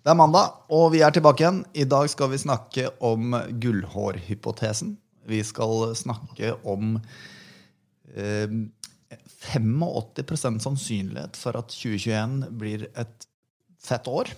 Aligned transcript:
Det 0.00 0.08
er 0.08 0.16
mandag, 0.16 0.54
og 0.72 0.94
vi 0.94 1.02
er 1.04 1.12
tilbake 1.12 1.42
igjen. 1.42 1.58
I 1.76 1.84
dag 1.84 2.06
skal 2.08 2.30
vi 2.32 2.38
snakke 2.40 2.86
om 3.04 3.34
gullhårhypotesen. 3.60 4.94
Vi 5.28 5.40
skal 5.44 5.90
snakke 5.92 6.54
om 6.64 6.94
eh, 8.16 8.54
85% 9.44 10.62
sannsynlighet 10.64 11.36
for 11.36 11.58
at 11.60 11.68
2021 11.74 12.48
blir 12.62 12.86
et 12.96 13.26
fett 13.76 14.08
år. 14.08 14.32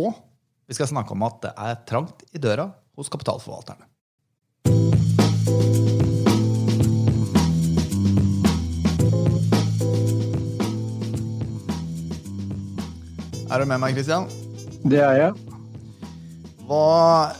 Og 0.00 0.16
vi 0.64 0.78
skal 0.78 0.88
snakke 0.88 1.12
om 1.12 1.26
at 1.28 1.42
det 1.44 1.52
er 1.60 1.82
trangt 1.84 2.24
i 2.32 2.40
døra 2.40 2.70
hos 2.96 3.12
kapitalforvalterne. 3.12 3.84
Er 13.52 13.60
du 13.60 13.68
med 13.68 13.84
meg, 13.84 13.92
Christian? 13.92 14.24
Det 14.84 15.00
er 15.00 15.16
jeg. 15.16 15.56
Hva 16.68 17.32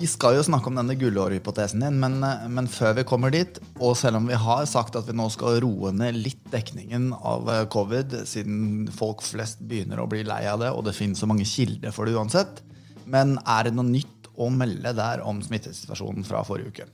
Vi 0.00 0.08
skal 0.08 0.38
jo 0.38 0.44
snakke 0.44 0.70
om 0.70 0.78
denne 0.78 0.94
gullårhypotesen 0.96 1.82
din, 1.84 1.98
men, 2.00 2.22
men, 2.24 2.68
før 2.72 2.94
vi 2.96 3.04
kommer 3.04 3.32
dit, 3.34 3.58
og 3.76 3.98
selv 4.00 4.16
om 4.16 4.30
vi 4.30 4.38
har 4.38 4.62
sagt 4.68 4.96
at 4.96 5.08
vi 5.08 5.16
nå 5.16 5.26
skal 5.32 5.58
roe 5.60 5.90
ned 5.92 6.16
litt 6.16 6.40
dekningen 6.52 7.10
av 7.16 7.50
eh, 7.52 7.66
covid, 7.68 8.16
siden 8.24 8.88
folk 8.96 9.20
flest 9.26 9.60
begynner 9.60 10.00
å 10.00 10.08
bli 10.08 10.22
lei 10.24 10.46
av 10.48 10.62
det, 10.62 10.70
og 10.72 10.86
det 10.88 10.96
finnes 10.96 11.20
så 11.20 11.28
mange 11.28 11.44
kilder 11.44 11.92
for 11.92 12.08
det 12.08 12.16
uansett, 12.16 12.62
men 13.04 13.36
er 13.44 13.68
det 13.68 13.74
noe 13.76 13.90
nytt 13.90 14.32
å 14.40 14.48
melde 14.48 14.94
der 14.96 15.20
om 15.20 15.44
smittesituasjonen 15.44 16.24
fra 16.24 16.40
forrige 16.48 16.72
uke? 16.72 16.88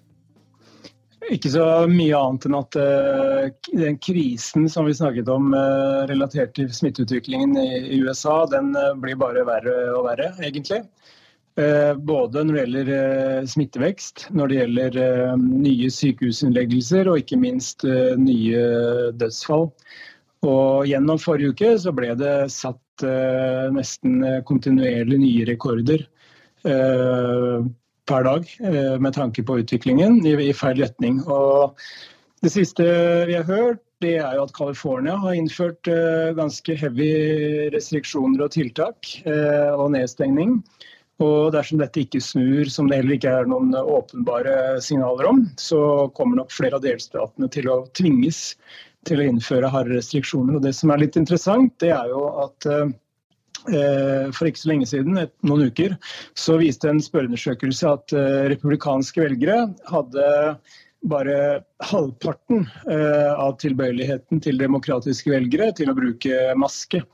Ikke 1.32 1.50
så 1.50 1.64
mye 1.90 2.14
annet 2.14 2.44
enn 2.46 2.54
at 2.54 2.76
uh, 2.78 3.46
den 3.74 3.96
krisen 4.02 4.68
som 4.70 4.86
vi 4.86 4.94
snakket 4.94 5.28
om 5.32 5.50
uh, 5.56 6.04
relatert 6.06 6.54
til 6.54 6.68
smitteutviklingen 6.72 7.56
i, 7.58 7.98
USA, 7.98 8.44
den 8.50 8.70
uh, 8.78 8.92
blir 9.02 9.18
bare 9.18 9.42
verre 9.48 9.74
og 9.96 10.06
verre, 10.10 10.32
egentlig. 10.42 10.84
både 12.04 12.42
når 12.44 12.52
det 12.52 12.60
gjelder 12.60 13.46
smittevekst, 13.48 14.26
når 14.36 14.50
det 14.50 14.56
gjelder 14.58 14.98
nye 15.40 15.88
sykehusinnleggelser 15.88 17.08
og 17.08 17.22
ikke 17.22 17.38
minst 17.40 17.86
nye 18.20 18.66
dødsfall. 19.16 19.64
Og 20.44 20.84
gjennom 20.84 21.16
forrige 21.16 21.54
uke 21.54 21.70
så 21.80 21.94
ble 21.96 22.10
det 22.20 22.34
satt 22.52 23.06
nesten 23.72 24.20
kontinuerlig 24.44 25.22
nye 25.22 25.48
rekorder 25.48 26.04
per 28.06 28.26
dag 28.26 28.46
eh, 28.62 28.96
med 29.02 29.14
tanke 29.16 29.44
på 29.46 29.58
utviklingen 29.62 30.20
i, 30.26 30.52
feil 30.56 30.80
retning. 30.82 31.20
Og 31.26 31.76
det 32.44 32.52
siste 32.54 32.86
vi 33.28 33.36
har 33.36 33.46
hørt, 33.48 33.82
det 34.04 34.18
er 34.20 34.36
jo 34.36 34.44
at 34.44 34.52
California 34.52 35.14
har 35.16 35.32
innført 35.32 35.88
uh, 35.88 36.34
ganske 36.36 36.74
heavy 36.76 37.70
restriksjoner 37.72 38.42
og 38.44 38.52
tiltak 38.52 39.08
uh, 39.24 39.72
og 39.72 39.94
nedstengning. 39.94 40.58
Og 41.24 41.54
dersom 41.54 41.80
dette 41.80 42.02
ikke 42.02 42.20
snur, 42.20 42.68
som 42.68 42.90
det 42.90 42.98
heller 43.00 43.16
ikke 43.16 43.32
er 43.32 43.48
noen 43.48 43.72
åpenbare 43.72 44.82
signaler 44.84 45.30
om, 45.30 45.46
så 45.56 45.80
kommer 46.12 46.42
nok 46.42 46.52
flere 46.52 46.76
av 46.76 46.84
delstatene 46.84 47.48
til 47.54 47.70
å 47.72 47.78
tvinges 47.96 48.50
til 49.08 49.22
å 49.22 49.30
innføre 49.30 49.72
harde 49.72 49.96
restriksjoner. 49.96 50.58
Og 50.58 50.66
det 50.66 50.74
som 50.76 50.92
er 50.92 51.00
litt 51.06 51.16
interessant, 51.16 51.72
det 51.80 51.94
er 51.96 52.12
jo 52.12 52.26
at 52.44 52.68
Eh, 52.68 52.86
for 53.66 54.48
ikke 54.48 54.62
så 54.62 54.70
lenge 54.72 54.88
siden, 54.90 55.18
et, 55.20 55.34
noen 55.46 55.68
uker, 55.70 55.96
så 56.38 56.58
viste 56.60 56.90
en 56.90 57.02
spørreundersøkelse 57.02 57.90
at 57.90 58.16
uh, 58.16 58.46
republikanske 58.52 59.22
velgere 59.22 59.66
hadde 59.90 60.30
bare 61.06 61.40
halvparten 61.86 62.64
uh, 62.88 63.34
av 63.36 63.58
tilbøyeligheten 63.62 64.42
til 64.42 64.62
demokratiske 64.62 65.34
velgere 65.34 65.72
til 65.76 65.92
å 65.92 65.98
bruke 65.98 66.48
maske. 66.58 67.04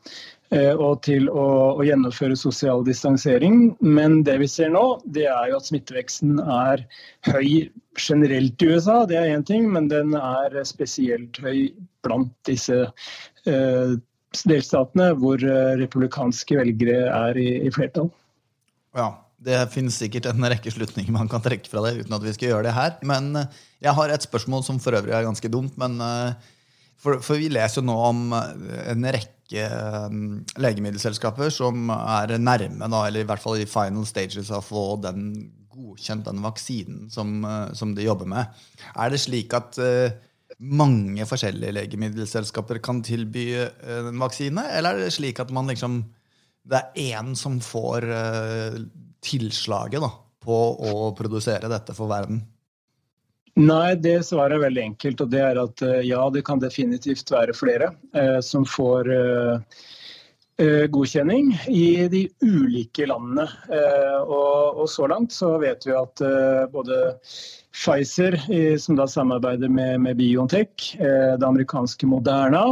Og 0.53 0.98
til 1.00 1.31
å, 1.33 1.44
å, 1.78 1.81
gjennomføre 1.81 2.34
sosial 2.36 2.83
distansering. 2.84 3.70
Men 3.81 4.19
det 4.27 4.34
vi 4.42 4.48
ser 4.53 4.69
nå, 4.75 4.83
det 5.09 5.22
er 5.25 5.47
jo 5.48 5.56
at 5.56 5.70
smitteveksten 5.70 6.42
er 6.44 6.83
høy 7.25 7.70
generelt 7.97 8.61
i 8.61 8.69
USA, 8.69 8.98
det 9.09 9.16
er 9.16 9.31
én 9.33 9.47
ting, 9.48 9.70
men 9.72 9.88
den 9.88 10.12
er 10.12 10.59
spesielt 10.69 11.41
høy 11.41 11.71
blant 12.05 12.37
disse 12.44 12.82
delstatene 14.48 15.12
hvor 15.20 15.43
eh, 15.44 15.75
republikanske 15.81 16.56
velgere 16.59 17.10
er 17.10 17.38
i, 17.41 17.50
i 17.66 17.72
flertall. 17.75 18.10
Ja, 18.97 19.10
det 19.43 19.59
finnes 19.75 19.98
sikkert 19.98 20.28
en 20.31 20.47
rekke 20.53 20.72
slutninger 20.72 21.15
man 21.15 21.31
kan 21.31 21.44
trekke 21.44 21.69
fra 21.70 21.84
det 21.87 22.03
uten 22.03 22.16
at 22.16 22.25
vi 22.25 22.34
skal 22.37 22.53
gjøre 22.53 22.66
det 22.69 22.75
her. 22.76 22.97
Men 23.09 23.32
eh, 23.38 23.60
jeg 23.84 23.97
har 23.98 24.12
et 24.12 24.26
spørsmål 24.26 24.65
som 24.66 24.81
for 24.82 24.98
øvrig 24.98 25.15
er 25.16 25.28
ganske 25.28 25.53
dumt. 25.53 25.78
men 25.81 26.00
eh, 26.00 26.50
for, 27.03 27.19
for 27.25 27.41
vi 27.41 27.48
leser 27.50 27.81
jo 27.81 27.88
nå 27.88 27.94
om 28.06 28.19
en 28.32 29.06
rekke 29.10 29.65
legemiddelselskaper 30.62 31.50
som 31.50 31.91
er 31.91 32.37
nærme, 32.38 32.87
da, 32.87 33.00
eller 33.09 33.25
i 33.25 33.26
hvert 33.26 33.43
fall 33.43 33.59
i 33.59 33.66
final 33.66 34.06
stages 34.06 34.53
av 34.53 34.60
å 34.60 34.69
få 34.69 34.84
den 35.03 35.25
godkjent 35.75 36.28
den 36.28 36.38
vaksinen 36.44 37.10
som, 37.10 37.43
som 37.75 37.97
de 37.97 38.06
jobber 38.06 38.31
med. 38.31 38.62
Er 38.94 39.10
det 39.10 39.19
slik 39.25 39.50
at 39.59 39.81
mange 40.62 41.27
forskjellige 41.27 41.75
legemiddelselskaper 41.75 42.78
kan 42.84 43.03
tilby 43.05 43.47
eh, 43.65 43.93
en 43.99 44.21
vaksine? 44.23 44.65
Eller 44.77 44.97
er 44.97 45.06
det 45.06 45.15
slik 45.17 45.41
at 45.43 45.50
man 45.55 45.71
liksom 45.71 46.05
Det 46.62 46.78
er 46.78 47.19
én 47.19 47.33
som 47.34 47.56
får 47.59 48.05
uh, 48.06 48.77
tilslaget 49.19 49.99
da, 49.99 50.11
på 50.39 50.59
å 50.78 51.09
produsere 51.19 51.67
dette 51.67 51.91
for 51.97 52.06
verden? 52.06 52.39
Nei, 53.59 53.97
det 53.99 54.21
svaret 54.28 54.55
er 54.55 54.62
veldig 54.69 54.84
enkelt. 54.93 55.25
Og 55.25 55.33
det 55.33 55.41
er 55.43 55.59
at 55.59 55.83
uh, 55.83 55.99
ja, 56.06 56.21
det 56.31 56.45
kan 56.47 56.62
definitivt 56.62 57.34
være 57.34 57.56
flere 57.59 57.91
uh, 58.15 58.39
som 58.39 58.62
får 58.62 59.11
godkjenning 60.93 61.53
i 61.69 62.06
de 62.12 62.23
ulike 62.45 63.06
landene. 63.11 63.49
Og, 64.23 64.83
og, 64.83 64.84
så 64.91 65.09
langt 65.11 65.34
så 65.34 65.56
vet 65.62 65.87
vi 65.89 65.95
at 65.99 66.23
både 66.73 66.99
Pfizer, 67.73 68.37
som 68.78 68.99
da 68.99 69.06
samarbeider 69.09 69.71
med, 69.73 70.00
med 70.05 70.17
Biontech, 70.21 70.93
eh, 71.00 71.34
det 71.39 71.47
amerikanske 71.47 72.06
Moderna. 72.06 72.67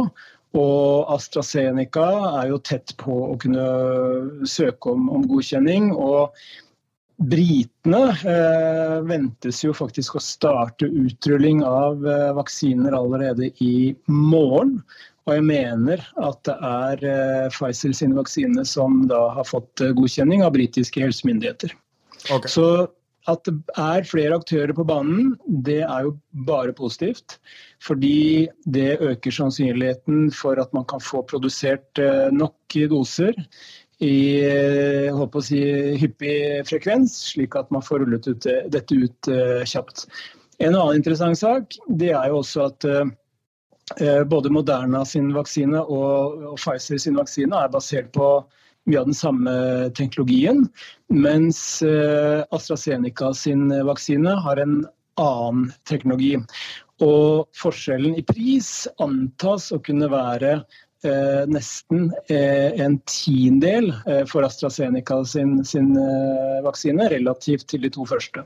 Og 0.57 1.13
AstraZeneca 1.13 2.07
er 2.41 2.51
jo 2.51 2.59
tett 2.59 2.93
på 2.99 3.15
å 3.31 3.37
kunne 3.39 3.65
søke 4.47 4.91
om, 4.93 5.07
om 5.09 5.23
godkjenning. 5.29 5.93
og 5.95 6.35
Britene 7.21 8.01
eh, 8.25 8.97
ventes 9.05 9.59
jo 9.61 9.75
faktisk 9.77 10.17
å 10.17 10.23
starte 10.25 10.89
utrulling 10.89 11.61
av 11.65 12.01
eh, 12.07 12.31
vaksiner 12.33 12.97
allerede 12.97 13.51
i 13.61 13.93
morgen. 14.09 14.79
Og 15.29 15.35
jeg 15.37 15.45
mener 15.45 16.01
at 16.21 16.39
det 16.47 16.55
er 16.65 17.03
eh, 17.05 17.51
Pfizer 17.53 17.93
sine 17.93 18.17
vaksine 18.17 18.63
som 18.65 19.03
da 19.09 19.27
har 19.35 19.45
fått 19.45 19.83
eh, 19.83 19.93
godkjenning 19.97 20.41
av 20.45 20.55
britiske 20.55 21.03
helsemyndigheter. 21.03 21.75
Okay. 22.33 22.49
Så 22.49 22.65
at 23.29 23.45
det 23.45 23.53
er 23.77 24.07
flere 24.09 24.39
aktører 24.39 24.73
på 24.73 24.85
banen, 24.89 25.35
det 25.45 25.83
er 25.85 26.07
jo 26.07 26.15
bare 26.47 26.73
positivt. 26.73 27.37
Fordi 27.85 28.49
det 28.65 28.97
øker 28.97 29.37
sannsynligheten 29.37 30.31
for 30.33 30.57
at 30.61 30.73
man 30.73 30.89
kan 30.89 31.03
få 31.05 31.21
produsert 31.29 32.01
eh, 32.01 32.33
nok 32.33 32.79
doser 32.89 33.37
i 34.01 34.41
å 35.13 35.41
si, 35.45 35.59
hyppig 36.01 36.65
frekvens, 36.65 37.13
slik 37.35 37.53
at 37.59 37.69
man 37.69 37.83
får 37.85 38.01
rullet 38.01 38.25
ut, 38.25 38.47
dette 38.73 38.97
ut 38.97 39.29
kjapt. 39.69 40.07
En 40.57 40.73
annen 40.73 40.97
interessant 40.97 41.37
sak 41.37 41.77
det 41.85 42.09
er 42.09 42.31
jo 42.31 42.39
også 42.39 42.63
at 42.71 42.87
både 44.29 44.51
Moderna 44.53 45.03
sin 45.05 45.33
vaksine 45.35 45.81
og 45.81 46.57
Pfizer 46.59 46.99
sin 47.01 47.17
vaksine 47.19 47.57
er 47.57 47.71
basert 47.73 48.11
på 48.15 48.27
mye 48.89 48.99
av 49.01 49.09
den 49.09 49.17
samme 49.17 49.53
teknologien. 49.97 50.65
Mens 51.13 51.81
eh, 51.85 52.41
AstraZeneca 52.51 53.33
sin 53.37 53.69
vaksine 53.85 54.35
har 54.45 54.61
en 54.61 54.81
annen 55.21 55.69
teknologi. 55.89 56.35
Og 57.01 57.47
forskjellen 57.57 58.17
i 58.17 58.25
pris 58.25 58.87
antas 59.01 59.71
å 59.73 59.81
kunne 59.85 60.09
være 60.11 60.61
eh, 61.05 61.43
nesten 61.47 62.11
eh, 62.27 62.81
en 62.81 62.99
tiendedel 63.09 63.93
eh, 64.07 64.23
for 64.29 64.45
AstraZeneca 64.47 65.19
sin, 65.25 65.65
sin 65.65 65.97
eh, 65.97 66.61
vaksine 66.65 67.09
relativt 67.09 67.67
til 67.71 67.85
de 67.85 67.91
to 67.93 68.05
første. 68.09 68.43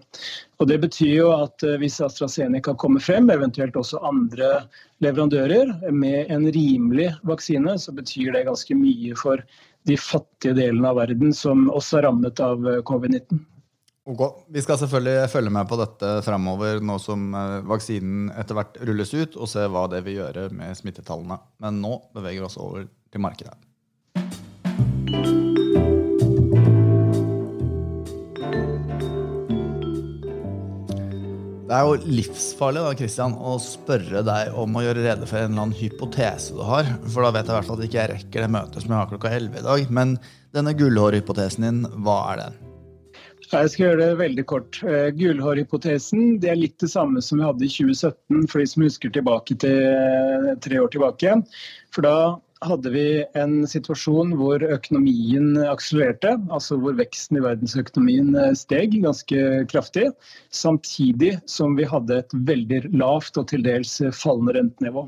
Og 0.60 0.68
Det 0.72 0.80
betyr 0.84 1.14
jo 1.14 1.32
at 1.36 1.64
eh, 1.64 1.78
hvis 1.82 2.02
AstraZeneca 2.04 2.76
kommer 2.80 3.04
frem, 3.04 3.30
eventuelt 3.34 3.76
også 3.80 4.02
andre 4.08 4.66
leverandører, 5.04 5.92
med 5.92 6.32
en 6.32 6.48
rimelig 6.56 7.12
vaksine, 7.24 7.78
så 7.80 7.96
betyr 7.96 8.32
det 8.36 8.46
ganske 8.50 8.78
mye 8.80 9.16
for 9.20 9.44
de 9.86 9.98
fattige 10.02 10.56
delene 10.58 10.90
av 10.90 11.02
verden 11.04 11.34
som 11.36 11.68
også 11.70 12.00
er 12.00 12.10
rammet 12.10 12.42
av 12.44 12.66
eh, 12.70 12.82
covid-19. 12.88 13.44
Okay. 14.06 14.44
Vi 14.54 14.62
skal 14.62 14.78
selvfølgelig 14.78 15.30
følge 15.34 15.50
med 15.50 15.66
på 15.66 15.78
dette 15.80 16.10
framover 16.22 16.78
nå 16.78 17.00
som 17.02 17.24
eh, 17.34 17.64
vaksinen 17.66 18.28
etter 18.38 18.54
hvert 18.54 18.76
rulles 18.86 19.14
ut, 19.16 19.34
og 19.34 19.50
se 19.50 19.64
hva 19.66 19.88
det 19.90 20.04
vil 20.06 20.20
gjøre 20.20 20.52
med 20.54 20.78
smittetallene. 20.78 21.40
Men 21.66 21.80
nå 21.82 21.98
beveger 22.14 22.44
vi 22.44 22.46
oss 22.46 22.60
over 22.62 22.86
til 22.86 23.24
markedet. 23.26 23.58
Det 31.66 31.74
er 31.74 31.90
jo 31.90 31.98
livsfarlig 32.06 32.84
da, 32.86 32.94
Christian, 32.94 33.34
å 33.34 33.56
spørre 33.58 34.22
deg 34.22 34.54
om 34.54 34.78
å 34.78 34.86
gjøre 34.86 35.02
rede 35.02 35.26
for 35.26 35.42
en 35.42 35.50
eller 35.50 35.64
annen 35.64 35.80
hypotese 35.80 36.54
du 36.54 36.62
har. 36.62 36.86
For 37.10 37.26
da 37.26 37.34
vet 37.34 37.50
jeg 37.50 37.56
i 37.56 37.58
hvert 37.58 37.72
fall 37.72 37.82
at 37.82 37.90
ikke 37.90 38.06
rekker 38.14 38.46
det 38.46 38.54
møtet 38.54 38.86
som 38.86 38.94
jeg 38.94 39.02
har 39.02 39.10
klokka 39.10 39.34
11 39.34 39.64
i 39.64 39.66
dag. 39.66 39.90
Men 39.98 40.20
Denne 40.56 40.72
gullhårhypotesen 40.78 41.66
din, 41.66 41.82
hva 42.06 42.20
er 42.32 42.46
den? 42.46 42.65
Jeg 43.56 43.72
skal 43.72 43.86
gjøre 43.86 44.02
det 44.02 44.20
veldig 44.20 44.46
kort. 44.50 44.80
Uh, 44.84 45.10
Gullhårhypotesen 45.16 46.40
det 46.44 46.52
er 46.52 46.60
litt 46.60 46.80
det 46.84 46.92
samme 46.92 47.22
som 47.24 47.40
vi 47.40 47.48
hadde 47.48 47.68
i 47.68 47.72
2017, 47.72 48.48
for 48.52 48.62
de 48.62 48.68
som 48.72 48.86
husker 48.86 49.14
tilbake 49.16 49.58
til 49.64 50.50
tre 50.66 50.82
år 50.82 50.92
tilbake. 50.94 51.38
For 51.96 52.06
da 52.06 52.18
hadde 52.66 52.92
vi 52.94 53.06
en 53.38 53.58
situasjon 53.68 54.34
hvor 54.40 54.64
økonomien 54.64 55.60
akselererte, 55.68 56.36
altså 56.54 56.78
hvor 56.82 56.96
veksten 56.98 57.40
i 57.40 57.44
verdensøkonomien 57.44 58.32
eh, 58.40 58.54
steg 58.58 58.96
ganske 59.04 59.66
kraftig, 59.72 60.08
samtidig 60.56 61.36
som 61.52 61.76
vi 61.80 61.88
hadde 61.90 62.24
et 62.24 62.40
veldig 62.48 62.82
lavt 62.96 63.38
og 63.42 63.50
til 63.52 63.66
dels 63.66 64.00
fallende 64.16 64.58
rentenivå. 64.60 65.08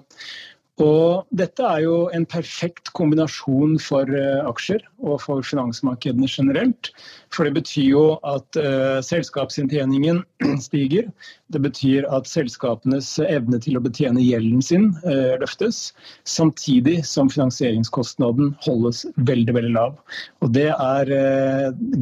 Og 0.78 1.26
dette 1.34 1.64
er 1.66 1.82
jo 1.88 1.96
en 2.14 2.26
perfekt 2.30 2.92
kombinasjon 2.98 3.80
for 3.82 4.10
uh, 4.14 4.46
aksjer 4.46 4.84
og 5.02 5.24
for 5.24 5.42
finansmarkedene 5.42 6.30
generelt. 6.30 6.92
For 7.34 7.48
det 7.48 7.56
betyr 7.56 7.88
jo 7.88 8.04
at 8.30 8.60
uh, 8.62 9.00
selskapsinntjeningen 9.02 10.22
stiger. 10.68 11.10
Det 11.50 11.64
betyr 11.66 12.06
at 12.14 12.30
selskapenes 12.30 13.10
evne 13.26 13.58
til 13.64 13.80
å 13.80 13.82
betjene 13.82 14.22
gjelden 14.22 14.62
sin 14.62 14.92
uh, 15.08 15.34
løftes. 15.42 15.96
Samtidig 16.30 17.00
som 17.10 17.32
finansieringskostnaden 17.34 18.54
holdes 18.68 19.08
veldig 19.18 19.58
veldig 19.58 19.74
lav. 19.80 19.98
Og 20.46 20.54
det 20.54 20.70
er 20.76 21.10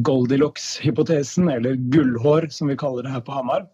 Goldilocks-hypotesen, 0.04 1.48
eller 1.48 1.80
gullhår 1.94 2.50
som 2.52 2.68
vi 2.68 2.76
kaller 2.76 3.06
det 3.06 3.16
her 3.16 3.24
på 3.24 3.38
Hamar. 3.38 3.64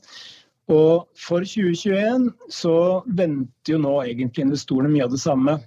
Og 0.73 1.05
for 1.19 1.45
2021 1.45 2.31
så 2.53 2.77
venter 3.19 3.75
jo 3.75 3.83
nå 3.83 3.99
egentlig 4.07 4.47
investorene 4.47 4.93
mye 4.93 5.07
av 5.07 5.13
det 5.13 5.21
samme. 5.23 5.59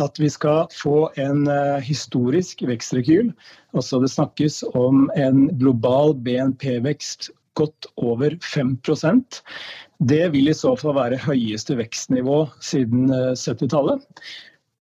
At 0.00 0.18
vi 0.18 0.30
skal 0.32 0.70
få 0.74 1.10
en 1.20 1.44
uh, 1.46 1.78
historisk 1.84 2.64
vekstrekyl. 2.66 3.30
Altså 3.76 4.00
det 4.02 4.10
snakkes 4.14 4.62
om 4.74 5.06
en 5.14 5.46
global 5.60 6.16
BNP-vekst 6.24 7.30
godt 7.54 7.86
over 8.02 8.34
5% 8.42 9.36
Det 10.10 10.24
vil 10.34 10.50
i 10.50 10.56
så 10.56 10.72
fall 10.74 10.96
være 10.96 11.20
høyeste 11.22 11.76
vekstnivå 11.78 12.40
siden 12.64 13.12
uh, 13.12 13.30
eh, 13.30 13.38
70-tallet. 13.38 14.02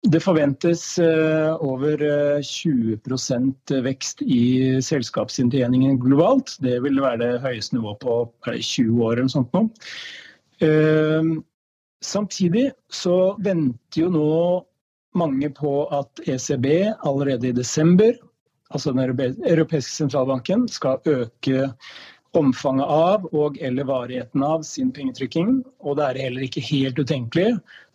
Det 0.03 0.19
forventes 0.19 0.99
eh, 0.99 1.63
over 1.63 2.01
20 2.43 2.97
eh, 3.71 3.83
vekst 3.85 4.21
i 4.21 4.81
selskapsinntjeningen 4.83 5.95
globalt. 5.99 6.57
Det 6.59 6.81
vil 6.83 6.99
være 6.99 7.21
det 7.21 7.43
høyeste 7.45 7.77
nivået 7.77 8.01
på 8.03 8.17
20 8.51 8.99
år 8.99 9.21
eller 9.21 9.31
sånt 9.31 9.55
nå. 9.55 9.61
Eh, 10.59 11.29
samtidig 12.03 12.65
så 12.91 13.37
venter 13.39 14.01
jo 14.01 14.09
nå 14.11 14.33
mange 15.15 15.47
på 15.55 15.85
at 15.95 16.19
ECB 16.27 16.67
allerede 17.07 17.53
i 17.53 17.55
desember, 17.55 18.17
altså 18.75 18.91
den 18.91 19.37
europeiske 19.47 19.93
sentralbanken, 20.01 20.67
skal 20.67 20.99
øke 21.07 21.69
omfanget 22.35 22.89
av 22.89 23.29
og 23.31 23.55
eller 23.61 23.87
varigheten 23.87 24.43
av 24.43 24.67
sin 24.67 24.91
pengetrykking. 24.91 25.61
Og 25.79 25.95
det 25.95 26.09
er 26.09 26.23
heller 26.25 26.43
ikke 26.49 26.65
helt 26.73 26.99
utenkelig 26.99 27.53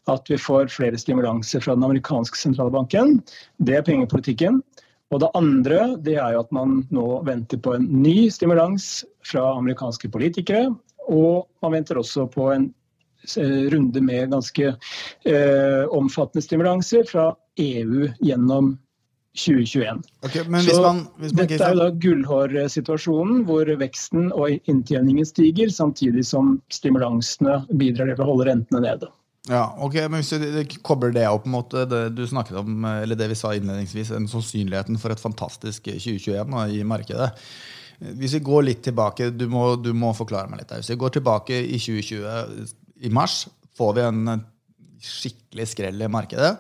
at 0.09 0.31
vi 0.31 0.39
får 0.41 0.73
flere 0.73 0.99
stimulanser 0.99 1.63
fra 1.65 1.77
den 1.77 1.87
amerikanske 1.87 2.39
sentralbanken. 2.41 3.19
Det 3.59 3.79
er 3.79 3.87
pengepolitikken. 3.87 4.63
Og 5.09 5.23
det 5.23 5.31
andre 5.39 5.85
det 6.05 6.19
er 6.21 6.35
jo 6.35 6.43
at 6.45 6.51
man 6.53 6.83
nå 6.93 7.07
venter 7.29 7.61
på 7.65 7.77
en 7.77 7.87
ny 8.03 8.29
stimulans 8.33 9.07
fra 9.27 9.55
amerikanske 9.57 10.11
politikere. 10.13 10.69
Og 11.09 11.47
man 11.65 11.79
venter 11.79 12.01
også 12.01 12.27
på 12.33 12.51
en 12.53 12.69
eh, 13.37 13.69
runde 13.73 14.03
med 14.05 14.35
ganske 14.35 14.75
eh, 14.75 15.85
omfattende 15.89 16.45
stimulanser 16.45 17.09
fra 17.09 17.31
EU 17.59 18.11
gjennom 18.21 18.77
2021. 19.39 20.03
Okay, 20.27 20.43
hvis 20.43 20.81
man, 20.83 21.05
man 21.21 21.37
dette 21.39 21.61
er 21.63 21.77
jo 21.77 21.85
da 21.85 21.89
gullhårsituasjonen, 22.03 23.45
hvor 23.49 23.71
veksten 23.81 24.33
og 24.33 24.69
inntjeningen 24.69 25.29
stiger, 25.29 25.71
samtidig 25.73 26.27
som 26.27 26.57
stimulansene 26.75 27.63
bidrar 27.81 28.13
til 28.13 28.25
å 28.25 28.31
holde 28.33 28.49
rentene 28.51 28.83
nede. 28.85 29.11
Ja, 29.49 29.63
ok, 29.81 29.95
men 30.13 30.21
Hvis 30.21 30.35
du 30.37 30.77
kobler 30.85 31.15
det 31.17 31.25
opp 31.29 31.47
mot 31.49 31.73
det 31.73 32.03
du 32.13 32.27
snakket 32.29 32.61
om, 32.61 32.85
eller 32.85 33.17
det 33.17 33.31
vi 33.31 33.39
sa 33.39 33.55
innledningsvis, 33.57 34.13
en 34.13 34.29
sannsynligheten 34.29 35.01
for 35.01 35.15
et 35.15 35.23
fantastisk 35.23 35.89
2021 35.89 36.59
i 36.77 36.83
markedet. 36.85 37.31
Hvis 37.99 38.37
vi 38.37 38.45
går 38.45 38.67
litt 38.67 38.85
tilbake, 38.87 39.31
du 39.35 39.49
må, 39.51 39.73
du 39.81 39.91
må 39.97 40.13
forklare 40.15 40.51
meg 40.51 40.63
litt. 40.63 40.77
Hvis 40.77 40.93
vi 40.93 41.01
går 41.01 41.17
tilbake 41.17 41.57
i 41.65 41.81
2020, 41.81 42.69
i 43.09 43.11
mars, 43.15 43.47
får 43.79 43.97
vi 43.97 44.05
en 44.05 44.45
skikkelig 45.03 45.67
skrell 45.73 46.05
i 46.05 46.11
markedet. 46.13 46.53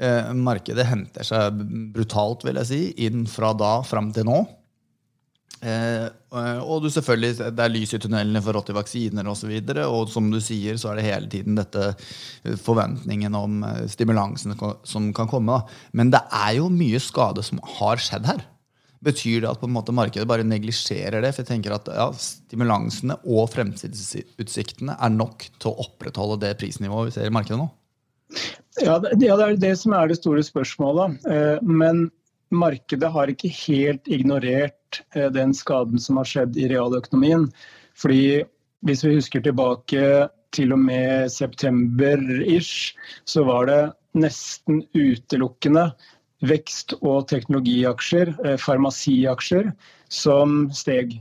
Eh, 0.00 0.30
markedet 0.36 0.86
henter 0.88 1.26
seg 1.26 1.58
brutalt, 1.94 2.44
vil 2.46 2.60
jeg 2.62 2.70
si, 2.70 2.80
inn 3.06 3.26
fra 3.30 3.52
da 3.56 3.80
fram 3.86 4.12
til 4.16 4.28
nå. 4.28 4.38
Eh, 5.60 6.06
og 6.64 6.84
du 6.84 6.88
selvfølgelig, 6.92 7.50
det 7.52 7.64
er 7.64 7.72
lys 7.72 7.92
i 7.92 8.00
tunnelene 8.00 8.40
for 8.44 8.56
80 8.56 8.76
vaksiner 8.78 9.28
osv. 9.28 9.50
Og, 9.52 9.72
så 9.76 9.88
og 9.88 10.12
som 10.12 10.30
du 10.32 10.38
sier, 10.42 10.78
så 10.80 10.92
er 10.92 11.00
det 11.00 11.08
hele 11.08 11.28
tiden 11.32 11.58
dette 11.58 11.90
eh, 11.92 12.56
forventningen 12.60 13.36
om 13.36 13.60
eh, 13.68 13.82
stimulansen 13.92 14.56
som 14.56 15.10
kan 15.16 15.28
komme. 15.30 15.60
Men 15.92 16.14
det 16.14 16.22
er 16.32 16.56
jo 16.60 16.70
mye 16.72 17.00
skade 17.02 17.44
som 17.46 17.60
har 17.78 18.00
skjedd 18.00 18.30
her. 18.30 18.46
Betyr 19.04 19.40
det 19.42 19.48
at 19.48 19.60
på 19.60 19.68
en 19.68 19.72
måte 19.72 19.94
markedet 19.96 20.28
bare 20.28 20.44
neglisjerer 20.44 21.24
det? 21.24 21.32
For 21.32 21.44
jeg 21.44 21.52
tenker 21.54 21.76
at 21.76 21.88
ja, 21.88 22.10
Stimulansene 22.12 23.16
og 23.24 23.48
fremtidsutsiktene 23.52 24.96
er 24.96 25.12
nok 25.14 25.46
til 25.56 25.72
å 25.72 25.86
opprettholde 25.86 26.40
det 26.42 26.56
prisnivået 26.60 27.08
vi 27.08 27.14
ser 27.16 27.30
i 27.30 27.32
markedet 27.32 27.60
nå? 27.62 27.70
Ja, 28.80 28.98
det, 29.02 29.16
er 29.26 29.56
det 29.58 29.72
som 29.80 29.94
er 29.96 30.08
det 30.08 30.20
store 30.20 30.44
spørsmålet. 30.46 31.16
Eh, 31.28 31.56
men 31.66 32.08
markedet 32.50 33.10
har 33.14 33.30
ikke 33.30 33.50
helt 33.54 34.08
ignorert 34.10 35.00
eh, 35.14 35.30
den 35.32 35.54
skaden 35.56 36.00
som 36.02 36.20
har 36.20 36.28
skjedd 36.28 36.58
i 36.58 36.68
realøkonomien. 36.72 37.48
Fordi 37.98 38.42
hvis 38.86 39.04
vi 39.04 39.16
husker 39.16 39.42
tilbake 39.44 40.28
til 40.54 40.74
og 40.74 40.80
med 40.82 41.30
september-ish, 41.30 42.94
så 43.24 43.44
var 43.46 43.68
det 43.70 43.80
nesten 44.18 44.82
utelukkende 44.96 45.90
vekst- 46.42 46.96
og 47.00 47.28
teknologiaksjer, 47.30 48.34
eh, 48.44 48.56
farmasiaksjer, 48.58 49.72
som 50.08 50.70
steg. 50.74 51.20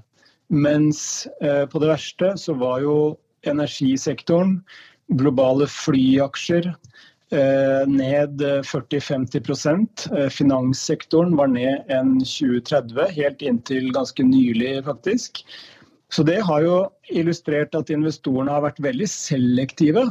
Mens 0.49 1.27
eh, 1.41 1.65
på 1.69 1.81
det 1.81 1.91
verste 1.91 2.33
så 2.41 2.55
var 2.57 2.81
jo 2.81 3.17
energisektoren, 3.45 4.59
globale 5.19 5.67
flyaksjer, 5.69 6.71
ned 7.31 8.41
40-50 8.65 10.15
eh, 10.17 10.29
Finanssektoren 10.33 11.35
var 11.37 11.51
ned 11.53 11.91
enn 11.93 12.15
2030, 12.23 13.03
helt 13.13 13.43
inntil 13.45 13.91
ganske 13.93 14.23
nylig, 14.25 14.79
faktisk. 14.87 15.43
Så 16.09 16.25
det 16.25 16.39
har 16.41 16.63
jo 16.65 16.79
illustrert 17.13 17.75
at 17.77 17.91
investorene 17.93 18.53
har 18.55 18.65
vært 18.65 18.81
veldig 18.81 19.09
selektive. 19.11 20.07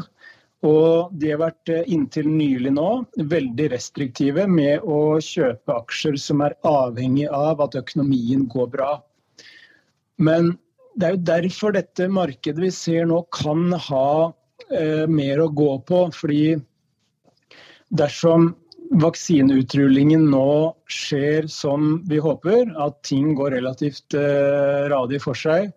Og 0.66 1.10
de 1.14 1.32
har 1.32 1.42
vært 1.42 1.70
eh, 1.70 1.84
inntil 1.86 2.26
nylig 2.30 2.72
nå 2.74 2.88
veldig 3.30 3.68
restriktive 3.74 4.46
med 4.50 4.82
å 4.82 5.18
kjøpe 5.22 5.76
aksjer 5.84 6.18
som 6.18 6.42
er 6.42 6.56
avhengig 6.66 7.28
av 7.30 7.62
at 7.62 7.78
økonomien 7.78 8.46
går 8.50 8.72
bra. 8.72 8.96
Men 10.18 10.56
det 10.98 11.06
er 11.06 11.14
jo 11.14 11.26
derfor 11.30 11.74
dette 11.76 12.08
markedet 12.10 12.64
vi 12.64 12.72
ser 12.74 13.06
nå 13.06 13.20
kan 13.34 13.70
ha 13.86 14.32
eh, 14.74 15.06
mer 15.06 15.44
å 15.44 15.52
gå 15.54 15.70
på. 15.86 16.08
fordi 16.14 16.58
dersom 17.88 18.52
vaksineutrulingen 18.90 20.30
nå 20.30 20.74
skjer 20.88 21.46
som 21.46 21.98
vi 22.08 22.18
håper, 22.18 22.72
at 22.80 23.02
ting 23.06 23.34
går 23.36 23.56
relativt 23.58 24.16
uh, 24.16 24.88
radig 24.88 25.20
for 25.22 25.36
seg, 25.36 25.72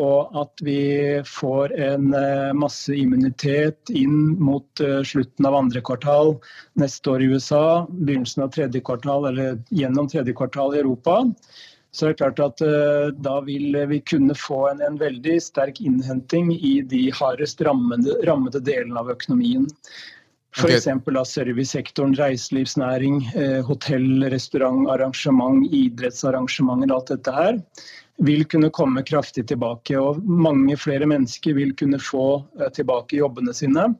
og 0.00 0.32
at 0.40 0.64
vi 0.66 1.20
får 1.28 1.74
en 1.78 2.08
uh, 2.16 2.54
masse 2.56 2.94
immunitet 2.96 3.92
inn 3.92 4.34
mot 4.40 4.82
uh, 4.82 5.02
slutten 5.06 5.46
av 5.46 5.58
andre 5.60 5.84
kvartal 5.84 6.34
neste 6.80 7.12
år 7.12 7.22
i 7.22 7.30
USA, 7.34 7.84
begynnelsen 7.90 8.46
av 8.46 8.56
tredje 8.56 8.82
kvartal 8.84 9.28
eller 9.30 9.60
gjennom 9.70 10.08
tredje 10.10 10.34
kvartal 10.36 10.74
i 10.74 10.82
Europa, 10.82 11.20
så 11.94 12.08
er 12.08 12.10
det 12.10 12.18
klart 12.18 12.40
at 12.42 12.62
da 13.22 13.36
vil 13.46 13.76
vi 13.86 14.00
kunne 14.02 14.34
få 14.34 14.64
en, 14.66 14.80
en, 14.82 14.96
veldig 14.98 15.36
sterk 15.38 15.78
innhenting 15.78 16.48
i 16.56 16.80
de 16.90 17.04
hardest 17.14 17.62
rammede, 17.62 18.16
rammede 18.26 18.58
delene 18.66 18.98
av 18.98 19.12
økonomien. 19.14 19.68
F.eks. 20.54 20.86
Okay. 20.86 21.24
servicesektoren, 21.26 22.14
reiselivsnæring, 22.14 23.20
eh, 23.34 23.60
hotell, 23.66 24.24
restaurant, 24.30 24.86
arrangement, 24.90 25.66
idrettsarrangementer, 25.74 26.94
alt 26.94 27.10
dette 27.10 27.34
her 27.34 27.58
vil 28.22 28.44
kunne 28.46 28.70
komme 28.70 29.02
kraftig 29.02 29.48
tilbake. 29.50 29.98
Og 29.98 30.22
mange 30.22 30.76
flere 30.78 31.08
mennesker 31.10 31.56
vil 31.58 31.74
kunne 31.74 31.98
få 31.98 32.44
eh, 32.60 32.70
tilbake 32.70 33.18
jobbene 33.18 33.54
sine 33.56 33.90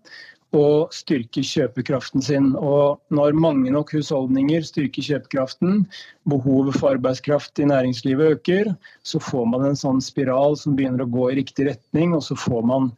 og 0.54 0.92
styrke 0.94 1.42
kjøpekraften 1.42 2.23
sin. 2.23 2.52
Og 2.54 3.00
når 3.14 3.34
mange 3.34 3.73
nok 3.75 3.90
husholdninger 3.96 4.62
styrker 4.62 5.02
kjøpekraften, 5.02 5.82
behovet 6.30 6.78
for 6.78 6.94
arbeidskraft 6.94 7.58
i 7.58 7.66
næringslivet 7.70 8.38
øker, 8.38 8.70
så 9.02 9.18
får 9.18 9.50
man 9.50 9.66
en 9.66 9.78
sånn 9.78 9.99
spiral 10.04 10.54
som 10.61 10.78
begynner 10.78 11.02
å 11.02 11.11
gå 11.11 11.30
i 11.32 11.40
riktig 11.40 11.66
retning, 11.73 12.14
og 12.14 12.23
så 12.28 12.38
får 12.38 12.62
man 12.70 12.92